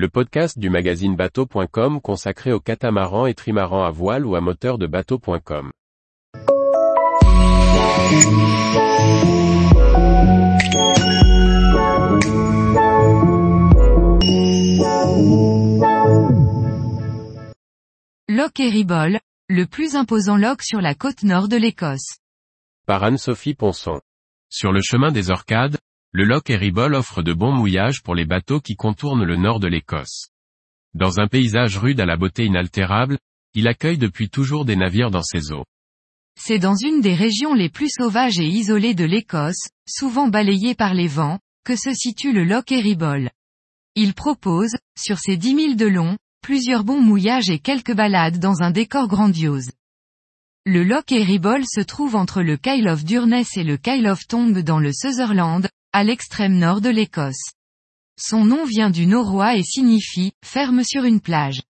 le 0.00 0.08
podcast 0.08 0.58
du 0.58 0.70
magazine 0.70 1.14
bateau.com 1.14 2.00
consacré 2.00 2.54
aux 2.54 2.58
catamarans 2.58 3.26
et 3.26 3.34
trimarans 3.34 3.84
à 3.84 3.90
voile 3.90 4.24
ou 4.24 4.34
à 4.34 4.40
moteur 4.40 4.78
de 4.78 4.86
bateau.com. 4.86 5.72
Loch 18.30 18.58
Eribol, 18.58 19.20
le 19.50 19.66
plus 19.66 19.96
imposant 19.96 20.38
loch 20.38 20.62
sur 20.62 20.80
la 20.80 20.94
côte 20.94 21.24
nord 21.24 21.48
de 21.48 21.56
l'Écosse. 21.56 22.16
Par 22.86 23.04
Anne-Sophie 23.04 23.52
Ponson. 23.52 24.00
Sur 24.48 24.72
le 24.72 24.80
chemin 24.80 25.12
des 25.12 25.30
Orcades, 25.30 25.76
le 26.12 26.24
Loch 26.24 26.50
Eribol 26.50 26.94
offre 26.96 27.22
de 27.22 27.32
bons 27.32 27.52
mouillages 27.52 28.02
pour 28.02 28.16
les 28.16 28.24
bateaux 28.24 28.60
qui 28.60 28.74
contournent 28.74 29.22
le 29.22 29.36
nord 29.36 29.60
de 29.60 29.68
l'Écosse. 29.68 30.30
Dans 30.92 31.20
un 31.20 31.28
paysage 31.28 31.78
rude 31.78 32.00
à 32.00 32.06
la 32.06 32.16
beauté 32.16 32.46
inaltérable, 32.46 33.16
il 33.54 33.68
accueille 33.68 33.98
depuis 33.98 34.28
toujours 34.28 34.64
des 34.64 34.74
navires 34.74 35.12
dans 35.12 35.22
ses 35.22 35.52
eaux. 35.52 35.64
C'est 36.36 36.58
dans 36.58 36.74
une 36.74 37.00
des 37.00 37.14
régions 37.14 37.54
les 37.54 37.68
plus 37.68 37.90
sauvages 37.90 38.40
et 38.40 38.46
isolées 38.46 38.94
de 38.94 39.04
l'Écosse, 39.04 39.68
souvent 39.86 40.26
balayée 40.26 40.74
par 40.74 40.94
les 40.94 41.06
vents, 41.06 41.38
que 41.64 41.76
se 41.76 41.94
situe 41.94 42.32
le 42.32 42.42
Loch 42.42 42.72
Eribol. 42.72 43.30
Il 43.94 44.14
propose, 44.14 44.74
sur 44.98 45.18
ses 45.18 45.36
10 45.36 45.54
milles 45.54 45.76
de 45.76 45.86
long, 45.86 46.16
plusieurs 46.42 46.82
bons 46.82 47.00
mouillages 47.00 47.50
et 47.50 47.60
quelques 47.60 47.94
balades 47.94 48.38
dans 48.40 48.62
un 48.62 48.72
décor 48.72 49.06
grandiose. 49.06 49.70
Le 50.66 50.82
Loch 50.82 51.12
Eribol 51.12 51.64
se 51.66 51.80
trouve 51.80 52.16
entre 52.16 52.42
le 52.42 52.56
Kyle 52.56 52.88
of 52.88 53.04
Durness 53.04 53.56
et 53.56 53.64
le 53.64 53.76
Kyle 53.76 54.08
of 54.08 54.26
Tongue 54.26 54.58
dans 54.60 54.80
le 54.80 54.92
Sutherland, 54.92 55.68
à 55.92 56.04
l'extrême 56.04 56.56
nord 56.56 56.80
de 56.80 56.88
l'Écosse. 56.88 57.52
Son 58.18 58.44
nom 58.44 58.64
vient 58.64 58.90
du 58.90 59.06
norrois 59.06 59.56
et 59.56 59.62
signifie 59.62 60.32
«ferme 60.44 60.84
sur 60.84 61.04
une 61.04 61.20
plage». 61.20 61.62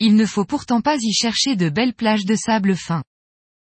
Il 0.00 0.16
ne 0.16 0.26
faut 0.26 0.44
pourtant 0.44 0.80
pas 0.80 0.96
y 1.00 1.12
chercher 1.12 1.56
de 1.56 1.68
belles 1.68 1.94
plages 1.94 2.24
de 2.24 2.34
sable 2.34 2.76
fin. 2.76 3.04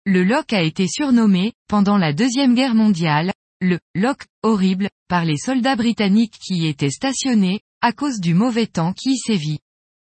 Le 0.07 0.25
loch 0.25 0.53
a 0.53 0.63
été 0.63 0.87
surnommé, 0.89 1.53
pendant 1.69 1.99
la 1.99 2.13
Deuxième 2.13 2.55
Guerre 2.55 2.75
mondiale, 2.75 3.33
le 3.61 3.79
«loch 3.95 4.27
horrible» 4.43 4.89
par 5.09 5.25
les 5.25 5.37
soldats 5.37 5.77
britanniques 5.77 6.39
qui 6.39 6.61
y 6.61 6.67
étaient 6.69 6.89
stationnés, 6.89 7.61
à 7.83 7.93
cause 7.93 8.21
du 8.21 8.33
mauvais 8.33 8.67
temps 8.67 8.93
qui 8.93 9.11
y 9.15 9.19
sévit. 9.19 9.59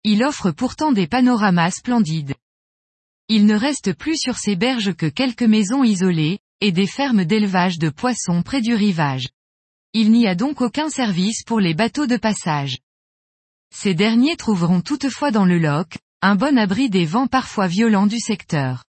Il 0.03 0.23
offre 0.23 0.51
pourtant 0.51 0.91
des 0.91 1.07
panoramas 1.07 1.71
splendides. 1.71 2.35
Il 3.29 3.45
ne 3.45 3.55
reste 3.55 3.93
plus 3.93 4.17
sur 4.17 4.37
ces 4.37 4.55
berges 4.55 4.93
que 4.93 5.05
quelques 5.05 5.43
maisons 5.43 5.83
isolées, 5.83 6.39
et 6.59 6.71
des 6.71 6.87
fermes 6.87 7.25
d'élevage 7.25 7.79
de 7.79 7.89
poissons 7.89 8.43
près 8.43 8.61
du 8.61 8.75
rivage. 8.75 9.29
Il 9.93 10.11
n'y 10.11 10.25
a 10.25 10.35
donc 10.35 10.61
aucun 10.61 10.89
service 10.89 11.43
pour 11.43 11.59
les 11.59 11.73
bateaux 11.73 12.07
de 12.07 12.15
passage. 12.15 12.77
Ces 13.75 13.93
derniers 13.93 14.37
trouveront 14.37 14.79
toutefois 14.79 15.31
dans 15.31 15.43
le 15.43 15.59
loch, 15.59 15.97
un 16.21 16.35
bon 16.35 16.57
abri 16.57 16.89
des 16.89 17.05
vents 17.05 17.27
parfois 17.27 17.67
violents 17.67 18.07
du 18.07 18.19
secteur. 18.19 18.85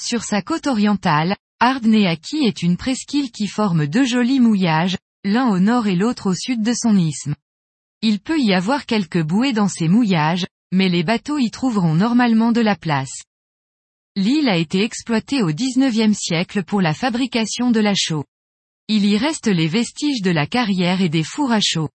Sur 0.00 0.24
sa 0.24 0.40
côte 0.40 0.66
orientale, 0.66 1.36
Ardneaki 1.58 2.38
est 2.46 2.62
une 2.62 2.78
presqu'île 2.78 3.30
qui 3.30 3.48
forme 3.48 3.86
deux 3.86 4.06
jolis 4.06 4.40
mouillages, 4.40 4.96
l'un 5.24 5.48
au 5.48 5.58
nord 5.58 5.88
et 5.88 5.96
l'autre 5.96 6.30
au 6.30 6.34
sud 6.34 6.62
de 6.62 6.72
son 6.72 6.96
isthme. 6.96 7.34
Il 8.00 8.18
peut 8.18 8.40
y 8.40 8.54
avoir 8.54 8.86
quelques 8.86 9.22
bouées 9.22 9.52
dans 9.52 9.68
ces 9.68 9.88
mouillages, 9.88 10.46
mais 10.72 10.88
les 10.88 11.02
bateaux 11.02 11.36
y 11.36 11.50
trouveront 11.50 11.94
normalement 11.94 12.52
de 12.52 12.62
la 12.62 12.76
place. 12.76 13.24
L'île 14.16 14.48
a 14.48 14.56
été 14.56 14.82
exploitée 14.82 15.42
au 15.42 15.48
XIXe 15.52 16.16
siècle 16.16 16.64
pour 16.64 16.80
la 16.80 16.94
fabrication 16.94 17.70
de 17.70 17.80
la 17.80 17.94
chaux. 17.94 18.24
Il 18.92 19.06
y 19.06 19.16
reste 19.16 19.46
les 19.46 19.68
vestiges 19.68 20.20
de 20.20 20.32
la 20.32 20.48
carrière 20.48 21.00
et 21.00 21.08
des 21.08 21.22
fours 21.22 21.52
à 21.52 21.60
chaux. 21.60 21.90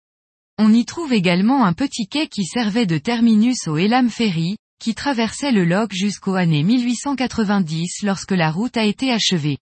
On 0.58 0.72
y 0.72 0.84
trouve 0.84 1.12
également 1.12 1.64
un 1.64 1.72
petit 1.72 2.06
quai 2.06 2.28
qui 2.28 2.44
servait 2.44 2.86
de 2.86 2.98
terminus 2.98 3.66
au 3.66 3.76
Elam 3.76 4.08
Ferry, 4.08 4.58
qui 4.78 4.94
traversait 4.94 5.50
le 5.50 5.64
Loch 5.64 5.90
jusqu'aux 5.90 6.36
années 6.36 6.62
1890 6.62 8.02
lorsque 8.04 8.30
la 8.30 8.52
route 8.52 8.76
a 8.76 8.84
été 8.84 9.10
achevée. 9.10 9.58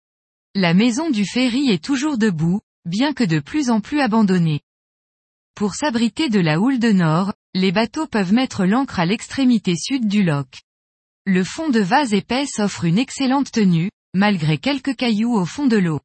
La 0.54 0.72
maison 0.72 1.10
du 1.10 1.24
ferry 1.24 1.68
est 1.68 1.82
toujours 1.82 2.16
debout, 2.16 2.60
bien 2.84 3.12
que 3.12 3.24
de 3.24 3.40
plus 3.40 3.70
en 3.70 3.80
plus 3.80 3.98
abandonnée. 3.98 4.60
Pour 5.56 5.74
s'abriter 5.74 6.28
de 6.28 6.38
la 6.38 6.60
houle 6.60 6.78
de 6.78 6.92
nord, 6.92 7.32
les 7.54 7.72
bateaux 7.72 8.06
peuvent 8.06 8.34
mettre 8.34 8.66
l'ancre 8.66 9.00
à 9.00 9.04
l'extrémité 9.04 9.74
sud 9.74 10.06
du 10.06 10.22
loch. 10.22 10.60
Le 11.24 11.42
fond 11.42 11.70
de 11.70 11.80
vase 11.80 12.14
épaisse 12.14 12.60
offre 12.60 12.84
une 12.84 12.98
excellente 12.98 13.50
tenue, 13.50 13.90
malgré 14.14 14.58
quelques 14.58 14.94
cailloux 14.94 15.34
au 15.34 15.44
fond 15.44 15.66
de 15.66 15.76
l'eau. 15.76 15.98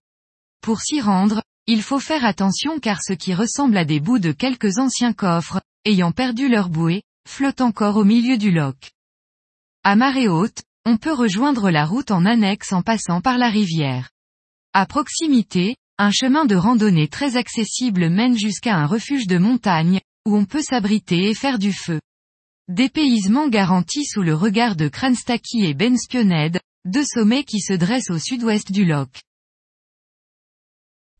Pour 0.61 0.81
s'y 0.81 1.01
rendre, 1.01 1.41
il 1.65 1.81
faut 1.81 1.99
faire 1.99 2.23
attention 2.23 2.79
car 2.79 3.01
ce 3.01 3.13
qui 3.13 3.33
ressemble 3.33 3.77
à 3.77 3.85
des 3.85 3.99
bouts 3.99 4.19
de 4.19 4.31
quelques 4.31 4.77
anciens 4.77 5.13
coffres, 5.13 5.59
ayant 5.85 6.11
perdu 6.11 6.49
leur 6.49 6.69
bouée, 6.69 7.01
flotte 7.27 7.61
encore 7.61 7.97
au 7.97 8.03
milieu 8.03 8.37
du 8.37 8.51
loch. 8.51 8.91
À 9.83 9.95
marée 9.95 10.27
haute, 10.27 10.61
on 10.85 10.97
peut 10.97 11.13
rejoindre 11.13 11.71
la 11.71 11.85
route 11.85 12.11
en 12.11 12.25
annexe 12.25 12.73
en 12.73 12.83
passant 12.83 13.21
par 13.21 13.39
la 13.39 13.49
rivière. 13.49 14.09
À 14.73 14.85
proximité, 14.85 15.75
un 15.97 16.11
chemin 16.11 16.45
de 16.45 16.55
randonnée 16.55 17.07
très 17.07 17.37
accessible 17.37 18.09
mène 18.09 18.37
jusqu'à 18.37 18.75
un 18.75 18.85
refuge 18.85 19.25
de 19.25 19.39
montagne, 19.39 19.99
où 20.27 20.35
on 20.35 20.45
peut 20.45 20.61
s'abriter 20.61 21.29
et 21.29 21.33
faire 21.33 21.57
du 21.57 21.73
feu. 21.73 21.99
Dépaysement 22.67 23.47
garanti 23.47 24.05
sous 24.05 24.21
le 24.21 24.35
regard 24.35 24.75
de 24.75 24.87
Cranstachy 24.87 25.65
et 25.65 25.73
Benspioned, 25.73 26.59
deux 26.85 27.05
sommets 27.05 27.43
qui 27.43 27.59
se 27.59 27.73
dressent 27.73 28.11
au 28.11 28.19
sud-ouest 28.19 28.71
du 28.71 28.85
loch. 28.85 29.21